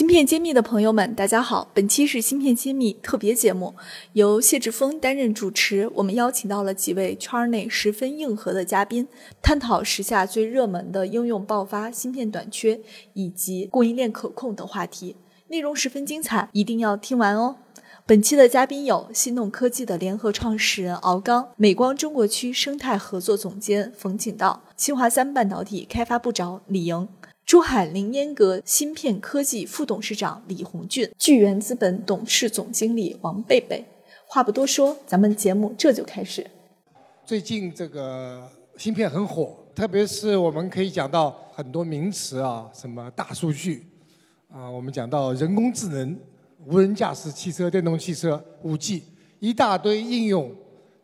[0.00, 1.68] 芯片揭秘的朋友们，大家好！
[1.74, 3.74] 本期是芯片揭秘特别节目，
[4.14, 5.90] 由谢志峰担任主持。
[5.96, 9.06] 我们邀请到了几位圈内十分硬核的嘉宾，
[9.42, 12.80] 探讨时下最热门的应用爆发、芯片短缺
[13.12, 15.16] 以及供应链可控等话题，
[15.48, 17.56] 内容十分精彩，一定要听完哦。
[18.06, 27.06] 本期的嘉宾有心动科技的联合创始人敖刚、美光中国区生态合作总监冯景道、清华三半导体开发部长李莹。
[27.50, 33.84] 珠海凌烟阁芯片科技副董事长李红俊，聚源资本董事总经理王贝贝。
[34.24, 36.48] 话不多说，咱们节目这就开始。
[37.26, 43.84] 最近这个芯片很火，特别是我们可以讲到很多名词啊，什么大数据
[44.48, 46.16] 啊，我们讲到人工智能、
[46.66, 49.02] 无人驾驶汽车、电动汽车、五 G，
[49.40, 50.54] 一大堆应用。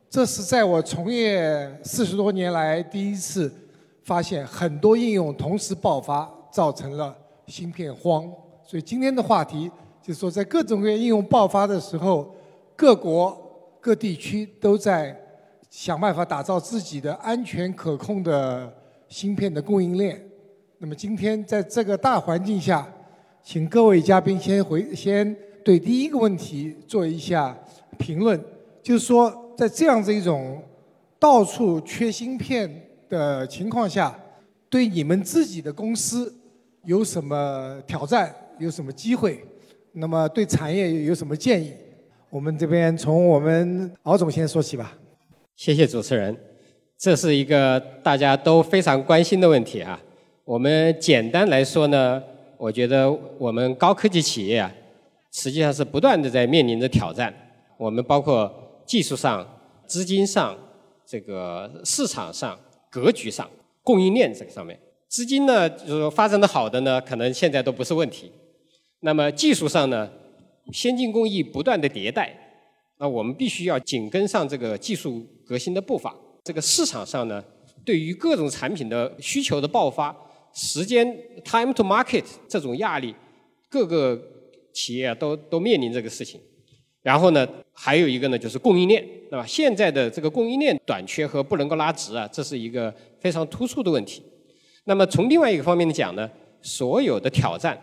[0.08, 3.52] 这是在我从业四十多年来第一次
[4.04, 6.32] 发现很多应用同时爆发。
[6.56, 7.14] 造成了
[7.46, 8.26] 芯片荒，
[8.64, 12.34] 所以今天的话题就是说，在各种各样应用爆发的时候，
[12.74, 13.38] 各国
[13.78, 15.14] 各地区都在
[15.68, 18.72] 想办法打造自己的安全可控的
[19.06, 20.18] 芯片的供应链。
[20.78, 22.90] 那么今天在这个大环境下，
[23.42, 27.54] 请各位嘉宾先回先对第一个问题做一下
[27.98, 28.42] 评论，
[28.82, 30.62] 就是说，在这样子一种
[31.18, 34.18] 到处缺芯片的情况下，
[34.70, 36.32] 对你们自己的公司。
[36.86, 38.34] 有什么挑战？
[38.58, 39.44] 有什么机会？
[39.92, 41.72] 那么对产业有什么建议？
[42.30, 44.96] 我们这边从我们敖总先说起吧。
[45.56, 46.36] 谢谢主持人，
[46.96, 50.00] 这是一个大家都非常关心的问题啊。
[50.44, 52.22] 我们简单来说呢，
[52.56, 54.72] 我觉得我们高科技企业啊，
[55.32, 57.34] 实际上是不断的在面临着挑战。
[57.78, 59.44] 我们包括技术上、
[59.86, 60.56] 资金上、
[61.04, 62.56] 这个市场上、
[62.88, 63.48] 格局上、
[63.82, 64.78] 供应链这个上面。
[65.08, 68.30] 资金呢，就是发展的好的呢，可能现在都不是问题。
[69.00, 70.10] 那么技术上呢，
[70.72, 72.36] 先进工艺不断的迭代，
[72.98, 76.14] 那我们必须要紧跟上这个技术革新的步伐。
[76.42, 77.42] 这个市场上呢，
[77.84, 80.14] 对于各种产品的需求的爆发，
[80.52, 81.06] 时间
[81.44, 83.14] time to market 这种压力，
[83.70, 84.20] 各个
[84.74, 86.40] 企业都都面临这个事情。
[87.02, 89.46] 然后呢，还有一个呢，就是供应链，对吧？
[89.46, 94.20] 现在的这个供应链短缺和不能够拉直啊，这是一个非常突出的问题。
[94.88, 96.30] 那么从另外一个方面讲呢，
[96.62, 97.76] 所有的挑战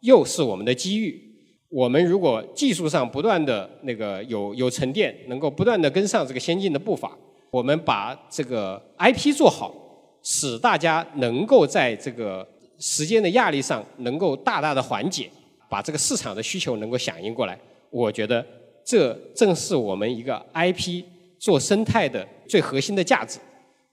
[0.00, 1.20] 又是我们的机遇。
[1.68, 7.10] 我们如果技术上不断的那个有有沉淀，能够不断的跟上这个先进的步伐，
[7.50, 9.74] 我们把这个 IP 做好，
[10.22, 12.46] 使大家能够在这个
[12.78, 15.28] 时间的压力上能够大大的缓解，
[15.68, 17.58] 把这个市场的需求能够响应过来。
[17.90, 18.46] 我觉得
[18.84, 21.02] 这正是我们一个 IP
[21.40, 23.40] 做生态的最核心的价值。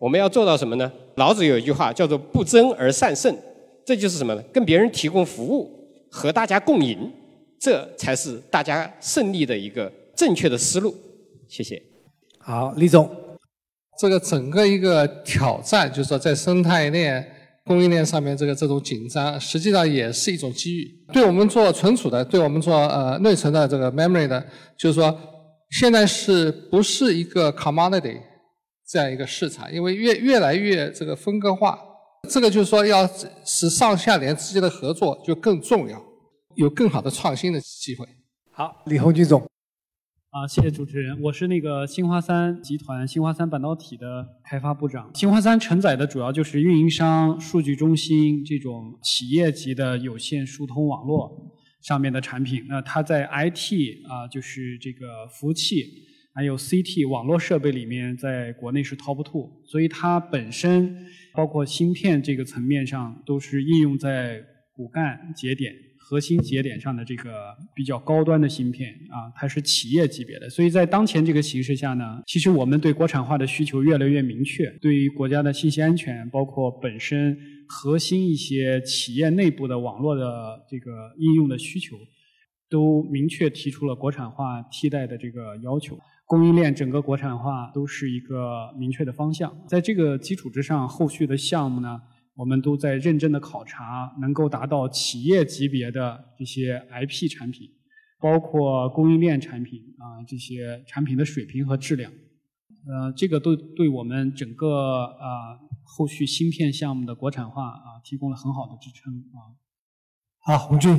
[0.01, 0.91] 我们要做到什么呢？
[1.17, 3.37] 老子有一句话叫做“不争而善胜”，
[3.85, 4.41] 这就是什么呢？
[4.51, 5.69] 跟别人提供服务，
[6.09, 6.97] 和大家共赢，
[7.59, 10.95] 这才是大家胜利的一个正确的思路。
[11.47, 11.79] 谢谢。
[12.39, 13.07] 好，李总，
[13.99, 17.23] 这个整个一个挑战，就是说在生态链、
[17.63, 20.87] 供应链上面这个这种紧张，实际上也是一种机遇。
[21.13, 24.43] 对我们做存储的，对我们做呃内存的这个 memory 的，
[24.79, 25.15] 就是说
[25.69, 28.17] 现在是不是一个 commodity？
[28.91, 31.79] 这样一个市场，因为越越来越这个分割化，
[32.29, 33.07] 这个就是说要
[33.45, 36.03] 使上下联之间的合作就更重要，
[36.55, 38.05] 有更好的创新的机会。
[38.51, 39.41] 好，李红军总。
[40.31, 45.09] 啊，谢谢主持人，我是那个新华三集团新华三半导体的开发部长。
[45.15, 51.31] 新华三承载的主要就是运营商、数据中心这种企业级的有线疏通网络
[51.81, 52.65] 上面的产品。
[52.67, 56.10] 那它在 IT 啊，就是这个服务器。
[56.33, 64.41] 还有 CT 网络设备里面，在国内是 top two，所以它本身包括芯片这个层面上，都是应用在
[64.73, 70.49] 骨干节点、核心节点上的这个比较高端的芯片啊，它是企业级别的。
[70.49, 77.37] 所以在当前这个形势下呢，其实我们对国产化的需求越来越明确，对于国家的信息安全，包括本身
[77.67, 81.97] 核心一些企业内部的网络的这个应用的需求，
[82.69, 85.99] 都明确提出了国产化替代的这个要求。
[86.31, 92.01] 供应链整个国产化都是一个明确的方向，在这个基础之上，后续的项目呢，
[92.35, 97.67] 我们都在认真的考察，能够达到企业级别的这些 IP 产品，
[98.17, 102.09] 包括供应链产品啊这些产品的水平和质量。
[102.87, 109.51] 呃，这个都对我们整个啊后续芯片项目的国产化啊提供了很好的支撑啊。
[110.39, 110.97] 好，洪军。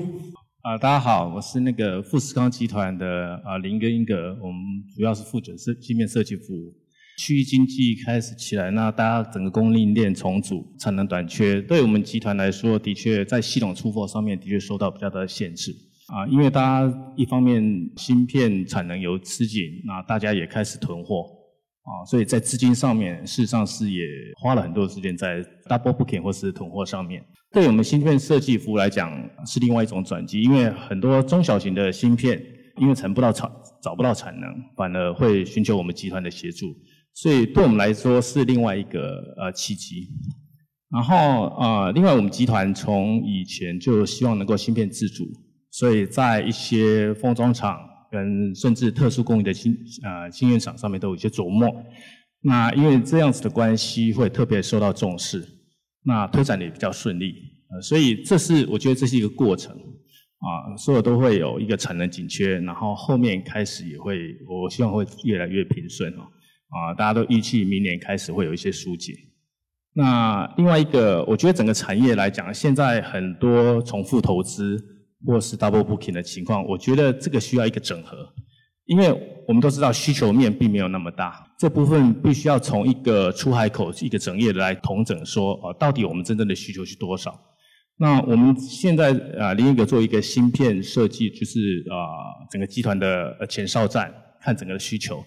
[0.62, 4.62] 啊，大家好，我是那个富士康集团的啊林根英格，我们
[4.94, 6.72] 主要是负责设芯片设计服务。
[7.18, 15.72] 区域经济开始起来，那大家整个供应链重组，产能短缺，对我们集团来说，的确在系统出货上面的确受到比较大的限制。
[16.06, 21.26] 啊，因为大家一方面芯片产能有吃紧，那大家也开始囤货，
[21.82, 24.00] 啊，所以在资金上面，事实上是也
[24.40, 27.24] 花了很多时间在 double booking 或是囤货上面。
[27.50, 29.12] 对我们芯片设计服务来讲，
[29.44, 32.40] 是另外一种转机，因为很多中小型的芯片，
[32.78, 33.50] 因为成不到产，
[33.82, 36.72] 找不到产能，反而会寻求我们集团的协助，
[37.14, 40.08] 所以对我们来说是另外一个呃契机。
[40.90, 45.24] 然后呃，另外我们集团从以前就希望能够芯片自主，
[45.70, 47.80] 所以在一些封装厂
[48.12, 49.74] 跟甚至特殊工艺的芯
[50.04, 51.68] 呃芯片厂上面都有一些琢磨。
[52.42, 55.42] 那因为这样子的关系，会特别受到重视。
[56.04, 57.32] 那推展的也比较顺利，
[57.70, 66.22] 呃，所以这是我觉得这是一个过程，啊，所有都会有一个产能紧缺，然后后面开始也会，我希望会越来越平顺哦，
[66.70, 69.12] 啊，大家都预期明年开始会有一些疏解。
[69.94, 74.76] 那另外一个，我觉得整个产业来讲，现在很多重复投资
[75.26, 78.16] 或是 double booking 的情况，我觉得这个需要一个整合。
[78.86, 79.08] 因为
[79.46, 87.40] 我们都知道需求面并没有那么大，这部分必须要从一个出海口一个整页来统整说，啊，到底我们真正的需求是多少？
[87.96, 95.24] 那我们现在啊，另一个做一个芯片设计，就是啊，整个集团的前哨站，看整个的需求，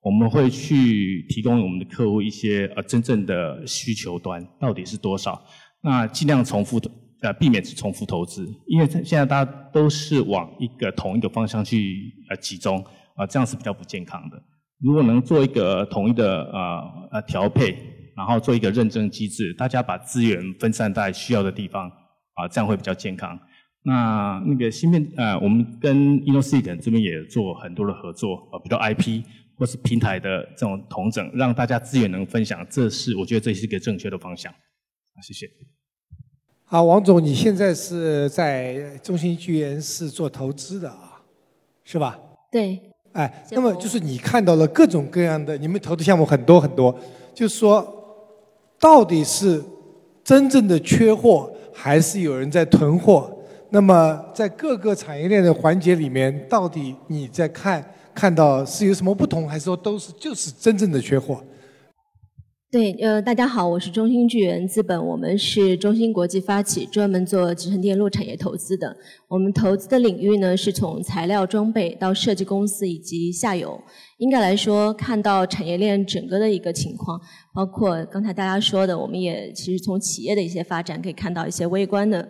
[0.00, 5.44] 我们会去提供我们的客户一些呃真正的需求端到底是多少？
[5.82, 6.90] 那尽量重复的
[7.24, 12.84] 呃避免重复投资，因为现在大家都是往一个同一个方向去呃集中。
[13.16, 14.36] 啊，这样是比较不健康的。
[14.80, 16.82] 如果能做一个统一的呃
[17.12, 17.78] 呃调配，
[18.16, 21.88] 然后做一个认证机制，大家把资源分散在需要的地方，
[22.34, 23.38] 啊，这样会比较健康。
[23.84, 29.24] 那那个芯片呃，我们跟 InnoSilicon 这边也做很多的合作，啊，比如 IP
[29.56, 34.52] 或是平台的这种同整，让大家资源能分享，这是我觉得这是一个正确的方向。
[35.22, 35.46] 谢谢。
[36.74, 41.22] 好，王总，你现在是在中心剧院是做投资的啊，
[41.84, 42.18] 是吧？
[42.50, 42.80] 对。
[43.12, 46.92] 哎，那么就是你看到了各种各样的，你们投的项目很多很多，
[47.32, 47.86] 就是说，
[48.80, 49.62] 到底是
[50.24, 53.32] 真正的缺货，还是有人在囤货？
[53.70, 61.40] 那么在各个产业链的环节里面，到底你在看看到是有什么不同，还是说都是就是真正的缺货？
[62.74, 68.96] 对，呃，大家好，我是中芯聚源资本，我们是中芯国际发起，专门做集成电路产业投资的。
[69.28, 73.80] 我们投资的领域呢，是从材料装备到设计公司以及下游。
[74.18, 77.16] 应该来说，看到产业链整个的一个情况，
[77.54, 82.28] 包括刚才大家说的，我们也其实从企业的一些发展可以看到一些微观的、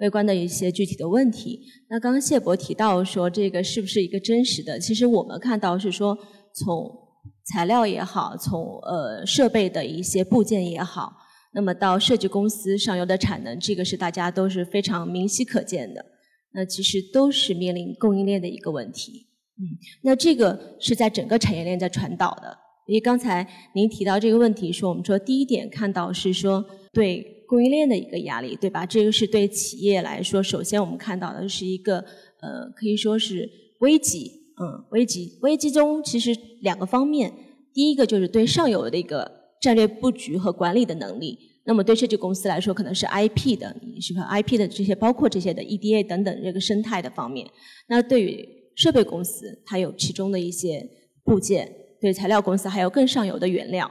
[0.00, 1.58] 微观的一些具体的问题。
[1.88, 4.78] 那刚刚谢博提到说，这个是不是一个真实的？
[4.78, 6.18] 其实我们看到是说
[6.52, 7.05] 从。
[7.46, 11.12] 材料也好，从呃设备的一些部件也好，
[11.54, 16.04] 那么到设计公司上游的产能，这个是大家都是非常明晰可见的。
[16.52, 19.28] 那其实都是面临供应链的一个问题。
[19.58, 19.62] 嗯，
[20.02, 22.56] 那这个是在整个产业链在传导的。
[22.86, 28.86] 因为刚才您提到这个问题，说我们说第一点看到是说对供应链的一个压力，对吧？
[28.86, 31.98] 这个是对企业来说，首先我们看到的是一个
[32.40, 33.48] 呃可以说是
[33.80, 34.45] 危机。
[34.58, 37.32] 嗯，危机危机中其实两个方面，
[37.74, 41.38] 第一个就是对上游的一个战略布局和管理的能力。
[41.68, 47.44] 那么对设计公司来说，可能是 IP 的，是吧？IP 的这些包括这些的 EDA 等等这个生态的方面。
[47.88, 50.88] 那对于设备公司，它有其中的一些
[51.24, 51.66] 部件；
[52.00, 53.90] 对材料公司，还有更上游的原料。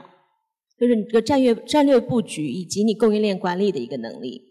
[0.80, 4.42] 就是你这个战略战略布局以及你供应链管理的一个能力，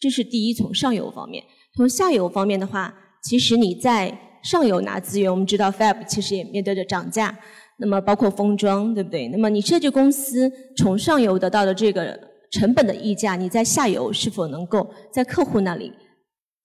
[0.00, 1.44] 这是第一从上游方面。
[1.76, 7.36] 从下游方面的话，其实你在上游拿资源，我们知道 Fab 其实也面对着涨价，
[7.78, 9.26] 那么包括封装，对不对？
[9.28, 12.18] 那么你设计公司从上游得到的这个
[12.52, 15.90] 成本的溢价，你在下游是否能够在客户那里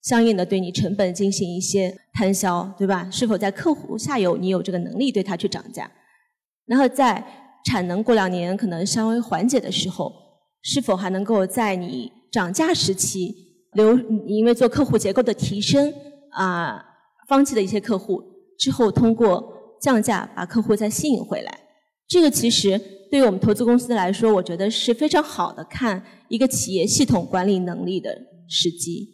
[0.02, 3.08] 相应的对你成本进行一些摊销，对吧？
[3.10, 5.90] 是否在客户下游你有这个能力对它去涨价？
[6.66, 7.24] 然后在
[7.64, 10.12] 产能过两年可能稍微缓解的时候，
[10.62, 13.34] 是否还能够在你涨价时期
[13.72, 13.98] 留？
[14.26, 15.90] 因为做客户结构的提升
[16.32, 16.88] 啊。
[17.30, 18.20] 放弃的一些客户
[18.58, 21.60] 之后，通过降价把客户再吸引回来，
[22.08, 22.76] 这个其实
[23.08, 28.10] 对于我们投资公司来说，我觉得是非常好的看一个企业系统管理能力的
[28.48, 29.06] 时机。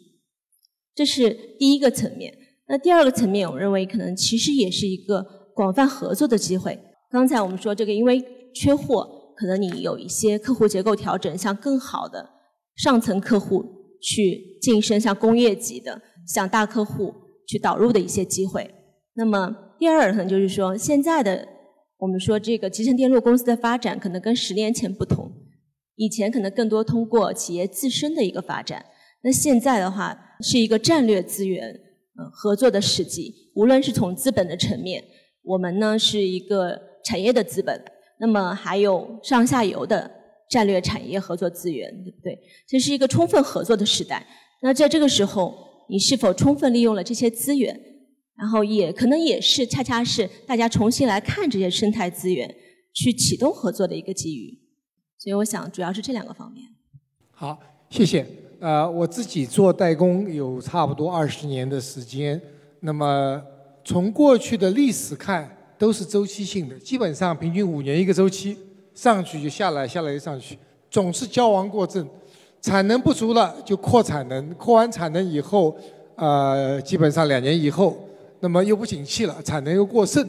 [0.95, 2.33] 这是第一个层面。
[2.67, 6.77] 那第二个层面，我认为可能其实也是一个广泛合作的机会。
[7.11, 8.21] 刚才我们说这个，因为
[8.55, 9.07] 缺货，
[9.37, 12.27] 可能你有一些客户结构调整，向更好的
[12.75, 13.63] 上层客户
[14.01, 17.13] 去晋升，像工业级的、像大客户
[17.47, 18.69] 去导入的一些机会。
[19.15, 21.47] 那么第二可能就是说，现在的
[21.97, 25.31] 我们说这个集成电路公司的发展，可能跟十年前不同。
[25.95, 28.85] 以前可能更多通过企业自身的一个发展，
[29.23, 31.69] 那现在的话是一个战略资源
[32.19, 33.33] 嗯合作的时机。
[33.55, 35.03] 无论是从资本的层面，
[35.41, 37.83] 我们呢是一个产业的资本，
[38.19, 40.11] 那么还有上下游的
[40.51, 42.37] 战略产业合作资源，对不对？
[42.67, 44.23] 这是一个充分合作的时代。
[44.61, 47.79] 那在这个时候，你是否充分利用了这些资源？
[48.37, 52.53] 然后也可能也是恰恰是大家重新来看这些生态资源，
[52.93, 54.59] 去启动合作的一个机遇。
[55.17, 56.63] 所以我想，主要是这两个方面。
[57.31, 58.23] 好，谢谢。
[58.59, 62.39] 呃，我自己做代工有差不多二十年的时间。
[62.81, 63.41] 那么
[63.83, 68.55] 从过去的历史看，都是周期性的，基本上平均五年一个周期，
[68.93, 70.55] 上去就下来，下来就上去，
[70.91, 72.07] 总是交王过正。
[72.61, 75.77] 产能不足了就扩产能，扩完产能以后，
[76.15, 77.97] 呃，基本上两年以后，
[78.39, 80.27] 那么又不景气了，产能又过剩。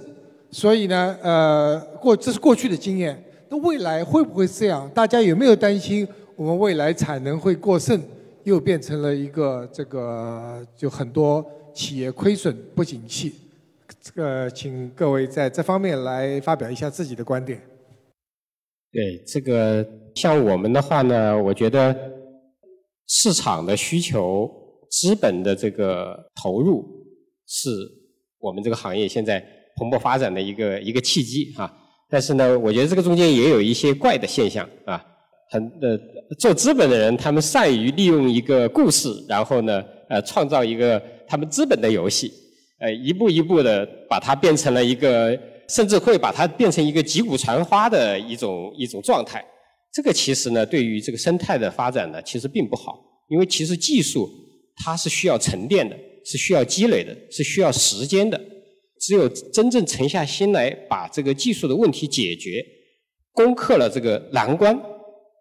[0.51, 3.23] 所以呢，呃，过这是过去的经验。
[3.49, 4.89] 那未来会不会这样？
[4.91, 6.07] 大家有没有担心
[6.37, 8.01] 我们未来产能会过剩，
[8.45, 11.45] 又变成了一个这个就很多
[11.75, 13.35] 企业亏损不景气？
[14.01, 17.61] 这个请各位在这方面来发表一下自己的观点。
[18.93, 21.95] 对这个，像我们的话呢，我觉得
[23.09, 24.51] 市场的需求、
[24.91, 26.85] 资本的这个投入，
[27.47, 27.71] 是
[28.39, 29.45] 我们这个行业现在
[29.77, 31.73] 蓬勃发展的一个一个契机啊。
[32.11, 35.05] 但是呢，我觉得这个中间也有一些怪的现象啊。
[35.51, 35.99] 很呃，
[36.39, 42.31] 做资本的人，他们善于利用一个故事，然后呢，呃，创造一个他们资本的游戏，
[42.81, 45.35] 呃，一步一步的把它变成了一个，
[45.67, 49.43] 甚至会把它变成一个击鼓传花的一种一种状态。
[49.93, 54.29] 这个其实呢，对于这个生态的发展呢，其实并不好，因为其实技术
[54.77, 58.41] 它是需要沉淀的，是需要积累的，是需要时间的。
[59.01, 62.65] 只有真正沉下心来把这个技术的问题解决，
[63.33, 64.77] 攻克了这个难关，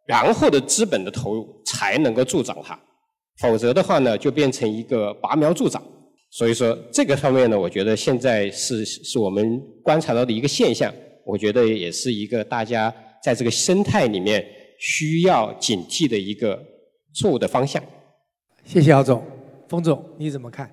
[0.07, 2.79] 然后的资本的投入才能够助长它，
[3.39, 5.83] 否则的话呢，就变成一个拔苗助长。
[6.29, 10.93] 所以说这个方面呢，我觉得现在是是我们观察到的一个现象，
[11.25, 12.93] 我觉得也是一个大家
[13.23, 14.45] 在这个生态里面
[14.79, 16.59] 需要警惕的一个
[17.13, 17.83] 错误的方向。
[18.63, 19.23] 谢谢姚总，
[19.69, 20.69] 冯总你怎么看？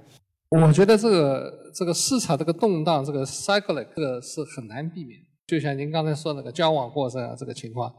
[0.50, 5.18] 我觉得这个这个市场这个动荡，这个 cyclic 这个是很难避免。
[5.46, 7.92] 就像您刚才说那个交往过程啊，这个情况。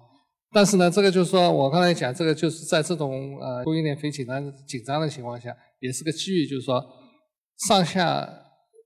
[0.52, 6.82] 但是呢，这个就是说我刚才讲，这个就是在这种呃供应链非紧张紧张的情况下，也是个机遇，就是说
[7.68, 8.26] 上下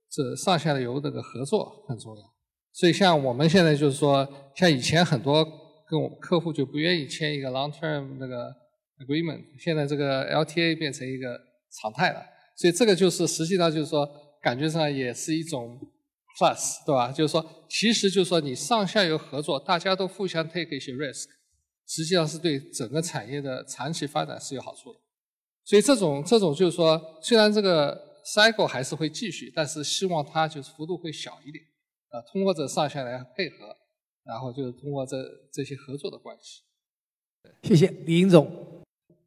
[0.10, 2.22] 这上下游这个合作很重要。
[2.79, 5.43] 所以像我们现在就是说，像以前很多
[5.86, 8.50] 跟我们客户就不愿意签一个 long term 那个
[9.00, 11.38] agreement，现在这个 LTA 变成一个
[11.69, 12.24] 常态了。
[12.55, 14.09] 所以这个就是实际上就是说，
[14.41, 15.77] 感觉上也是一种
[16.38, 17.12] plus，对吧？
[17.12, 21.25] 就是说，其实就是说你上下游合作，大家都互相 take 一些 risk，
[21.86, 25.00] 实际上是对整个产业的长期发展是有好处的。
[25.65, 28.01] 所以这种这种就是说，虽然这个
[28.33, 31.62] cycle 还是会继续，但是希望它就是幅度会小一点。
[32.12, 33.75] 呃，通过这上下来配合，
[34.25, 35.18] 然后就是通过这
[35.54, 36.63] 这些合作的关系。
[37.63, 38.46] 谢谢李英总。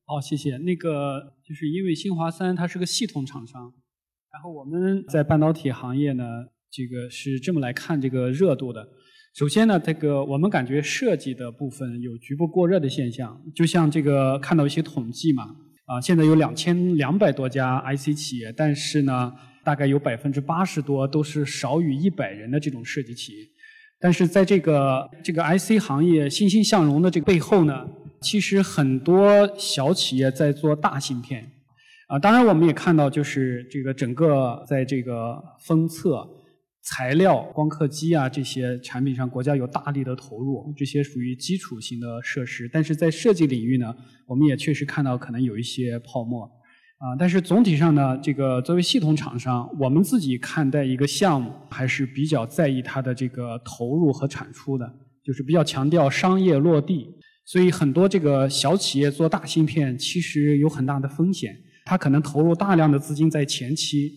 [0.05, 0.57] 好，谢谢。
[0.59, 3.73] 那个就是因为新华三它是个系统厂商，
[4.33, 6.25] 然后我们在半导体行业呢，
[6.71, 8.87] 这个是这么来看这个热度的。
[9.35, 19.33] 首先呢，这个我们感觉设计的部分有局部过热的现象，就像这个看到一些统计嘛，啊，现在有两千两百多家 IC 企业，但是呢，
[19.64, 23.47] 大概有百分之八十多都是少于一百人的这种设计企业。
[24.00, 27.88] 但是在这个这个 IC 行业欣欣向荣的这个背后呢？
[28.21, 31.45] 其实很多小企业在做大芯片，
[32.07, 36.25] 啊，当然我们也看到，就是这个整个在这个封测、
[36.83, 42.71] 材料、光刻机啊这些产品上，国家有大力的投入，这些属于基础性的设施。
[42.73, 43.92] 但是在设计领域呢，
[44.28, 46.49] 我们也确实看到可能有一些泡沫，
[47.02, 54.88] 啊，但是总体上呢，这个作为系统厂商，我们自己看待一个项目还是比较在意它的这个投入和产出的，
[55.21, 57.09] 就是比较强调商业落地。
[57.44, 61.52] 所以很多这个小企业做大芯片，其实有很大的风险。
[61.85, 64.12] 它可能投入大量的资金在前期，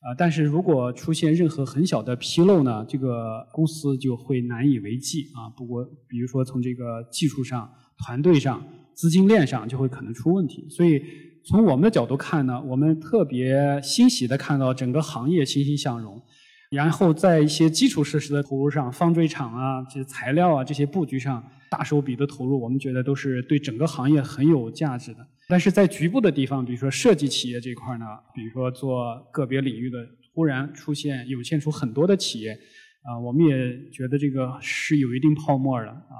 [0.00, 5.52] 啊，但是如果出现任何很小的纰漏呢，这个公司就会难以为继啊。
[5.54, 10.66] 不过，比如说从这个技术上、团队上、资金链上，就会可能出问题。
[10.70, 11.02] 所以
[11.44, 16.20] 从我们的角度看呢，我们特别欣喜的看到整个行业欣欣向荣。
[16.70, 25.18] 然后在一些基础设施的投入上，方锥厂啊、这些材料啊这些布局上，大手笔的投入，我们觉得都是对整个行业很有价值的。
[25.48, 29.98] 但是在局部的地方，比如说设计企业这块呢，比如说做个别领域的，
[30.34, 32.52] 突然出现涌现出很多的企业，
[33.02, 36.16] 啊，我们也觉得这个是有一定泡沫的啊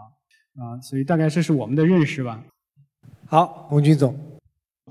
[0.59, 2.45] 啊，所以大概这是我们的认识吧。
[3.25, 4.15] 好，洪军总，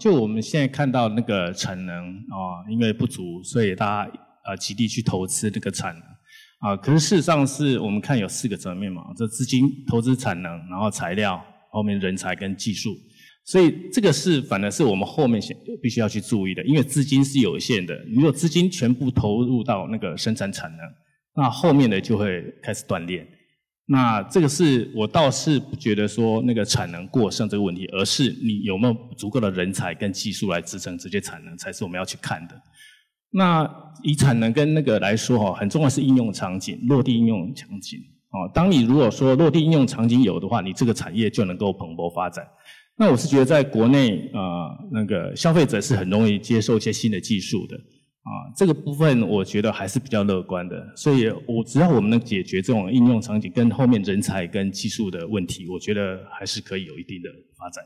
[0.02, 4.12] 就我们现在看到那个产能啊，因为不足，所以大家
[4.46, 6.04] 呃极力去投资这个产能
[6.72, 6.76] 啊。
[6.76, 11.40] 可是事实上是我们看有四个层面嘛，这资金、投资、产能，然后材料，
[11.70, 12.90] 后面人才跟技术。
[13.46, 17.96] 所以这个是反而是我们后面先必须要去注意的，因为资金是有限的。
[18.12, 20.80] 如果资金全部投入到那个生产产能，
[21.36, 23.24] 那后面的就会开始断裂。
[23.92, 32.56] 那这个是我倒是不觉得说那个产能过剩这个问题，而是你有没有足够的人才跟技术来支撑这些产能，才是我们要去看的。
[33.34, 33.70] 那
[34.02, 38.00] 以产能跟那个来说哈，很重要是应用场景、落地应用场景。
[38.30, 42.48] 哦，当你如果说落地应用场景有的话，你这个产业就能够蓬勃发展。
[42.98, 47.78] 那我是觉得在国内啊，那个消费者是很容易接受一些新的技术的。
[48.32, 57.84] 啊，这个部分我觉得还是比较乐观的，所以我只要我们能解决这种应用场景跟后面人才跟技术的问题，我觉得还是可以有一定的发展。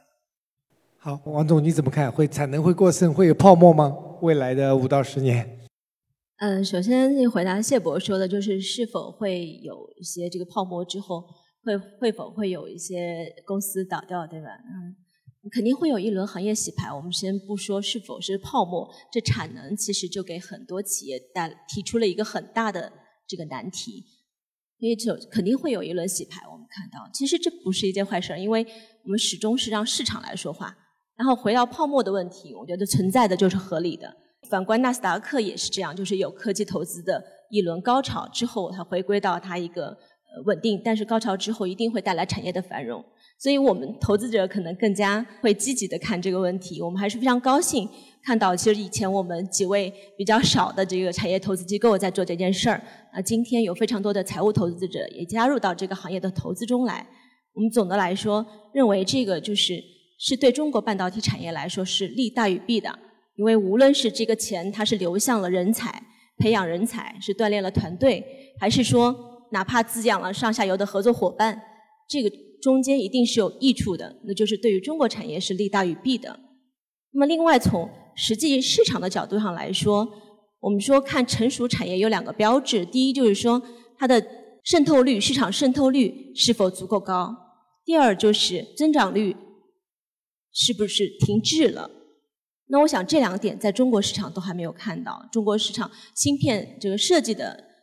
[0.99, 2.11] 好，王总你怎么看？
[2.11, 3.91] 会产能会过剩，会有泡沫吗？
[4.21, 5.61] 未来的五到十年？
[6.37, 11.23] 嗯，首先回答谢博说的，就是是否会有一些这个泡沫之后，
[11.63, 14.47] 会会否会有一些公司倒掉，对吧？
[14.47, 14.95] 嗯。
[15.49, 16.91] 肯定会有一轮行业洗牌。
[16.91, 22.91] 我们先不说是否是泡沫，这产能其实就给很多企业带提出了一个很大的
[23.27, 24.03] 这个难题，
[24.79, 26.41] 因为就肯定会有一轮洗牌。
[26.51, 28.65] 我们看到，其实这不是一件坏事，因为
[29.03, 30.75] 我们始终是让市场来说话。
[31.17, 34.15] 然后回到泡沫的问题，我觉得存在的就是合理的。
[34.49, 39.97] 反观纳斯达克也是这样，就是有科技投资的一轮高潮之后，它回归到它一个
[40.45, 43.03] 稳定，但是高潮之后一定会带来产业的繁荣。
[43.37, 46.81] 所以我们投资者可能更加会积极的看这个问题。
[46.81, 47.87] 我们还是非常高兴
[48.23, 52.81] 看到，其实以前我们几位比较少的这个产业投资机构在做这件事儿，
[53.11, 57.05] 啊，今天有非常多的财务投资者也加入到这个行业的投资中来。
[57.53, 59.79] 我们总的来说认为，这个就是
[60.17, 62.97] 是对中国半导体产业来说是利大于弊的，
[63.35, 66.01] 因为无论是这个钱它是流向了人才，
[66.39, 68.25] 培养人才，是锻炼了团队，
[68.59, 69.13] 还是说
[69.51, 71.61] 哪怕滋养了上下游的合作伙伴，
[72.09, 72.31] 这个。
[72.65, 76.39] 中间一定是有益处的，那就是对于中国产业是利大于弊的。
[77.11, 80.07] 那么，另外从实际市场的角度上来说，
[80.61, 83.61] 我们说看成熟产业有两个标志：第一就是说
[83.99, 84.19] 它的
[84.63, 87.27] 渗透率、市场渗透率是否足够高；
[87.85, 89.35] 第二就是增长率
[90.51, 91.91] 是不是停滞了。
[92.69, 95.29] 那我想这两点在中国市场都还没有看到。
[95.31, 97.74] 中国市场芯片这个设计的。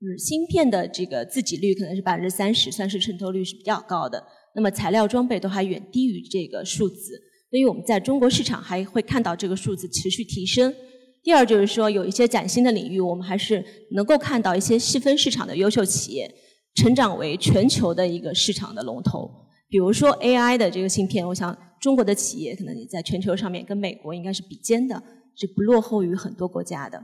[0.00, 4.22] 就是芯片的这个自给率可能是百分之三十，算是渗透率是比较高的。
[4.54, 10.74] 那么材料装备都还远低于这个数字，所以我们在中国市场还会看到这个数字持续提升。
[11.22, 16.30] 第二就是说，有一些崭新的领域，我们还是能够看到一些细分市场的优秀企业
[16.74, 19.30] 成长为全球的一个市场的龙头。
[19.68, 25.02] 比如说 AI 的这个芯片，我想中国的企业可能在全球上面跟美国应该是比肩的，
[25.34, 27.02] 是不落后于很多国家的。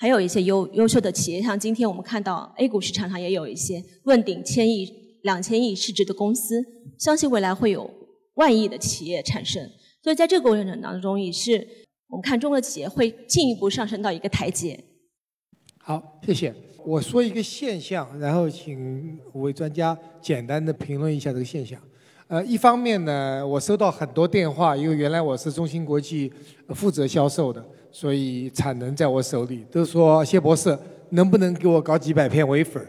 [0.00, 4.88] 还有一些优优秀的企业，像今天我们看到 A 股市场上也有一些问鼎千亿、
[5.24, 6.62] 两千亿市值的公司，
[6.96, 7.90] 相信未来会有
[8.34, 9.68] 万亿的企业产生。
[10.00, 11.66] 所以在这个过程当中，也是
[12.06, 14.78] 我们看中国企业会进一步上升到一个台阶。
[15.78, 16.54] 好，谢谢。
[16.86, 21.76] 我说一个现象，然后请五位专家简单的评论一下这个现象。
[22.28, 26.32] 呃，一方面呢，我收到很多电话，因为原来我是中芯国际
[26.68, 27.66] 负责销售的。
[27.90, 30.76] 所以产能在我手里，都说谢博士
[31.10, 32.84] 能不能给我搞几百片微粉？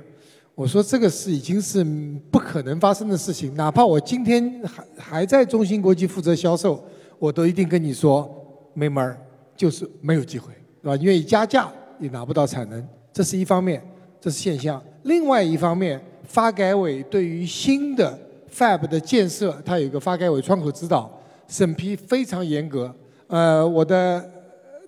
[0.54, 1.82] 我说这个是已经是
[2.30, 6.84] 不可能发生的事情，哪怕我今天还还在中芯国际负责销售，
[7.18, 8.30] 我都一定跟你说
[8.74, 9.18] 没门儿，
[9.56, 10.98] 就是没有机会，是吧？
[10.98, 13.82] 愿意加价也拿不到产能，这是一方面，
[14.20, 14.84] 这是现象。
[15.04, 18.20] 另外一方面，发改委对于新的
[18.54, 21.10] Fab 的建设，它有一个发改委窗口指导，
[21.48, 22.94] 审批非常严格。
[23.28, 24.30] 呃，我的。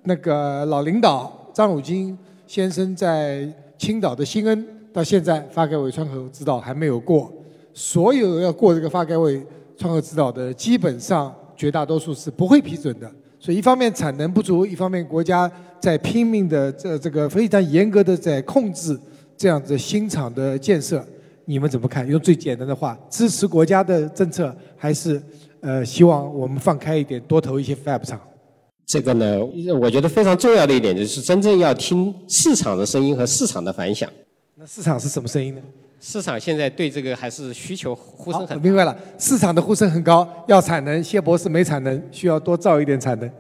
[0.03, 7.31] 那个老领导张汝京先生在青岛的新恩，到现在发改委窗口指导还没有过。
[7.73, 9.45] 所有要过这个发改委
[9.77, 13.09] 窗口指导的，基本上绝大多数是不会批准的。
[13.39, 18.99] 所以一方面产能不足，一方面国家在拼命的这这个非常严格的在控制
[19.35, 21.03] 这样子新厂的建设。
[21.45, 22.07] 你们怎么看？
[22.07, 25.21] 用最简单的话，支持国家的政策，还是
[25.59, 28.19] 呃希望我们放开一点，多投一些 fab 厂？
[28.91, 29.39] 这个呢，
[29.79, 34.11] 我觉得非常重要的一点就是真正要听市场的声音和市场的反响。
[34.55, 35.61] 那市场是什么声音呢？
[36.01, 38.59] 市场现在对这个还是需求呼声很。
[38.59, 41.01] 明白了，市场的呼声很高，要产能。
[41.01, 43.31] 谢博士没产能，需要多造一点产能。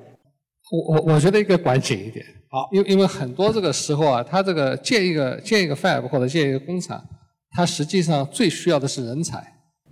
[0.71, 2.25] 我我我觉得应该管紧一点。
[2.49, 7.03] 好，因因为很多这个时候啊，他这个建一个建一个 fab 或者建一个工厂，
[7.49, 9.45] 他实际上最需要的是人才。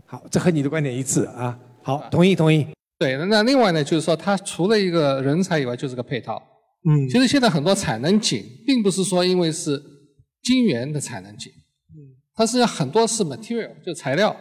[0.06, 1.60] 好，这和你的观点一致啊。
[1.84, 2.66] 好，同意同意。
[3.00, 6.36] 对，那另外呢，就是说，它除了一个人才以外，就是个配套。
[6.84, 7.08] 嗯。
[7.08, 9.82] 其实现在很多产能紧，并不是说因为是
[10.44, 11.50] 晶圆的产能紧，
[11.96, 11.96] 嗯，
[12.36, 14.36] 它实际上很多是 material，就材料，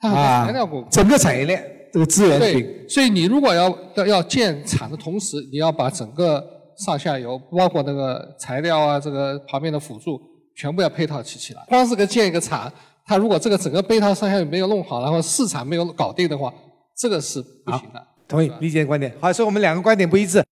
[0.00, 0.84] 它很多材料过。
[0.90, 6.44] 整个产业链这个资源对，所以你如果要要要建厂的同时，你要把整个
[6.84, 10.20] 上下游，包括那个材料啊，这个旁边的辅助，
[10.56, 11.64] 全部要配套起起来。
[11.68, 12.72] 光是个建一个厂，
[13.06, 16.52] 它如果这个整个配套上下游没有弄好，然后市场没有搞定的话。
[16.96, 19.12] 这个是不行的，同意理解观点。
[19.20, 20.42] 好，所以我们两个观点不一致。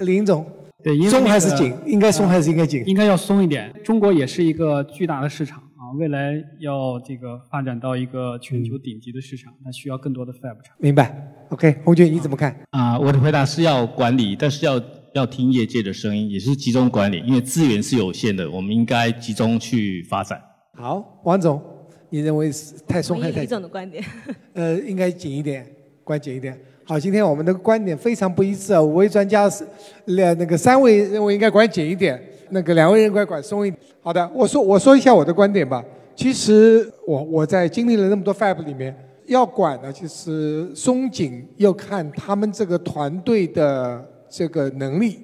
[0.00, 0.44] 林总，
[0.84, 1.72] 对，松还是紧？
[1.86, 2.82] 应该松还是应该紧？
[2.86, 3.72] 应该要松一点。
[3.82, 10.74] 中国也是一个巨大的市场啊，未来要这个发展到一个全球顶级的市场，那需要更多的 fab 厂。
[10.78, 11.16] 明白
[11.48, 12.54] ？OK，红军你怎么看？
[12.72, 14.78] 啊，我的回答是要管理，但是要
[15.14, 20.38] 要听业界的声音，也是集中管理，因为资源是有限的，我们应该集中去发展。
[20.74, 21.62] 好，王总，
[22.10, 23.40] 你认为是太松还是太？
[23.42, 24.04] 李总的观点。
[24.52, 25.66] 呃，应该紧一点。
[26.06, 28.80] 关键一点，好，今天我们的观点非常不一致啊！
[28.80, 29.66] 五位专家是
[30.04, 32.16] 两那个三位认为应该管紧一点，
[32.50, 33.82] 那个两位认为管松一点。
[34.00, 35.84] 好的，我说我说一下我的观点吧。
[36.14, 45.18] 其实我我在经历了那么多 fab 里面，要管呢，就是松紧要看他们这个团队的这个能力。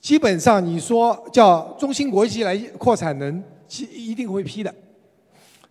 [0.00, 4.72] 基本上你说叫中芯国际来扩产能，其一定会批的。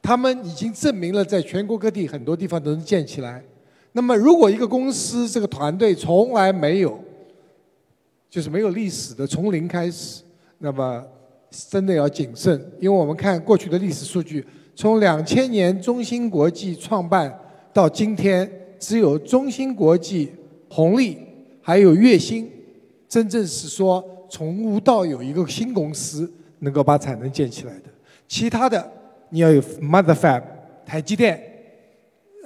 [0.02, 3.42] 他们已经证明了在全国各地很多地方都能建起来。
[3.94, 7.00] 那么，如果一个公司这个团队从来没有，
[8.30, 10.22] 就是没有历史的，从零开始，
[10.60, 11.04] 那么
[11.50, 14.46] 真的要谨慎，因为我们看过去的历史数据，
[14.76, 17.36] 从两千年中芯国际创办
[17.74, 18.48] 到今天，
[18.78, 20.32] 只有中芯国际、
[20.70, 21.18] 红利
[21.62, 22.48] 还有月星，
[23.10, 27.86] 真正是说从无到有一个新公司能够把产能建起来的，
[28.28, 28.92] 其他的
[29.30, 30.44] 你要有 mother fab，
[30.86, 31.57] 台积电。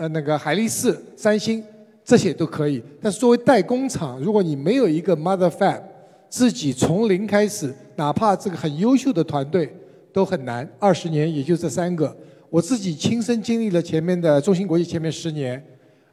[0.02, 1.64] 呃，那个海力士、三星
[2.04, 5.80] 这些都可以，但是作为代工厂，如果你没有一个 mother fab，
[6.28, 9.72] 自己从零开始，哪怕这个很优秀的团队
[10.12, 10.68] 都很难。
[10.80, 12.18] 二十年也就这三个，
[12.50, 15.64] 我自己亲身经历了前面的中芯国际前面十年，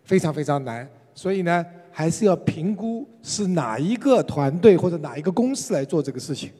[0.05, 0.87] 非常非常难。
[1.14, 6.51] 所以呢，还是要评估是哪一个团队或者哪一个公司来做这个事情。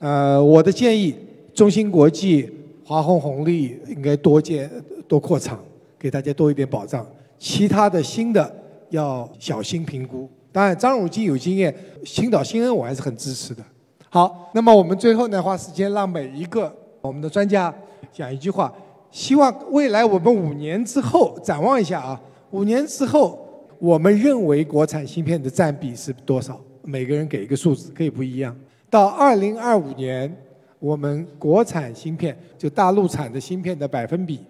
[0.00, 1.14] 呃，我的建议，
[1.54, 2.50] 中芯国际、
[2.84, 4.68] 华虹红利应该多建
[5.06, 5.64] 多扩厂。
[6.02, 7.06] 给大家多一点保障，
[7.38, 8.52] 其他的新的
[8.90, 10.28] 要小心评估。
[10.50, 11.72] 当然，张汝京有经验，
[12.04, 13.62] 青岛新恩我还是很支持的。
[14.10, 17.72] 好，那么我们最后呢，花时间让每一个我们的专家
[18.12, 18.74] 讲一句话，
[19.12, 23.38] 希望未来我们五年之后展望一下啊，五年之后
[23.78, 26.60] 我们认为国产芯片的占比是多少？
[26.82, 28.54] 每个人给一个数字，可以不一样。
[28.90, 30.36] 到二零二五年，
[30.80, 34.40] 我们国产芯片就大陆产的芯片的百分比。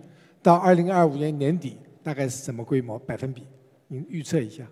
[0.42, 3.46] 到二零二五年年底大概是什么规模百分比？
[3.86, 4.66] 您预测一下。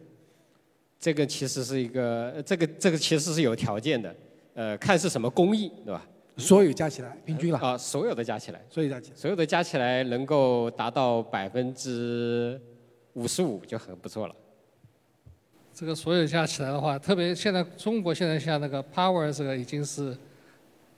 [0.98, 4.14] 这个其实是一个，这个这个其实是有条件的，
[4.54, 6.06] 呃，看是什么工艺，对吧？
[6.37, 7.59] 所有加起来，平均了。
[7.59, 8.61] 啊，所有的加起来。
[8.68, 9.16] 所有加起来。
[9.16, 12.61] 所有的加起来能够达到百分之
[13.12, 14.35] 五十五就很不错了。
[15.72, 20.16] 这个所有加起来的话，特别现在中国现在像那个 Power 这个已经是。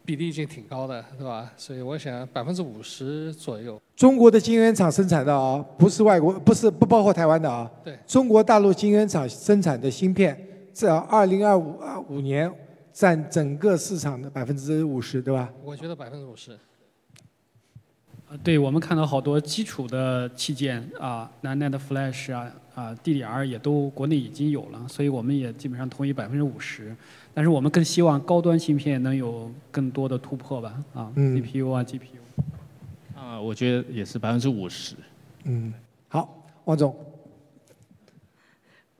[0.05, 1.53] 比例已经挺高的，是吧？
[1.57, 3.81] 所以我想百分之五十左右。
[3.95, 7.71] 中国的晶圆厂生产的啊，不是外国，不是不包括台湾的啊。
[7.85, 7.99] 对。
[8.07, 10.37] 中国大陆晶圆厂生产的芯片，
[10.73, 12.53] 在二零二五二五年
[12.93, 15.53] 占整个市场的百分之五十，对吧？
[15.63, 16.59] 我觉得百分之五十。
[18.43, 26.95] 对我们看到好多基础的器件啊，NAND Flash 啊啊，DDR 也都国内已经有了，所以我们也基本上同意百分之五十。
[27.35, 32.21] 但是我们更希望高端芯片能有更多的突破吧，啊嗯，CPU 啊，GPU。
[33.17, 34.95] 啊，我觉得也是百分之五十。
[35.45, 35.73] 嗯，
[36.09, 36.95] 好，王总。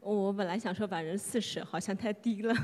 [0.01, 2.55] 我本来想说百分之四十，好像太低了，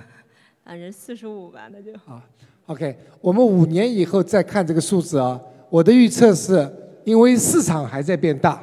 [0.64, 1.92] 百分之四十五吧，那就。
[2.06, 2.22] 啊
[2.66, 5.40] ，OK，我们五年以后再看这个数字啊。
[5.70, 6.70] 我的预测是，
[7.04, 8.60] 因为市场还在变大，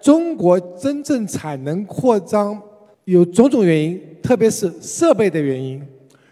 [0.00, 2.60] 中国真正产能扩张
[3.04, 5.82] 有种种原因，特别是设备的原因。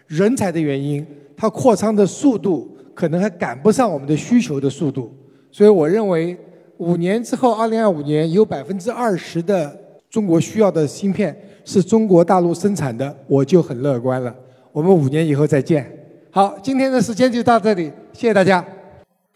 [0.07, 5.11] 人才的原因，它扩张的速度可能还赶不上我们的需求的速度，
[5.51, 6.37] 所以我认为
[6.77, 9.77] 五年之后，二零二五年有百分之二十的
[10.09, 14.33] 中国需要的芯片是中国大陆生产的，我就很乐观了。
[14.71, 15.85] 我们五年以后再见。
[16.31, 18.63] 好，今天的时间就到这里，谢谢大家。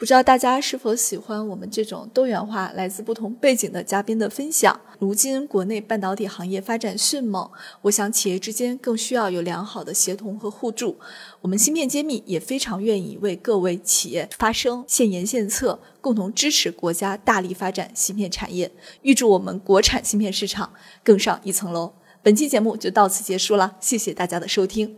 [0.02, 4.82] 不知道大家是否喜欢我们这种多元化、来自不同背景的嘉宾的分享？
[4.98, 7.48] 如今国内半导体行业发展迅猛，
[7.84, 10.98] 我想企业之间更需要有良好的协同和互助。
[11.42, 18.72] 我们芯片揭秘也非常愿意为各位企业发声、献言献策，共同支持国家大力发展芯片产业，
[19.04, 21.94] 预祝我们国产芯片市场更上一层楼。
[22.24, 24.98] 本期节目就到此结束了，谢谢大家的收听。